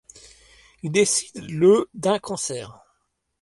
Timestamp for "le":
1.51-1.87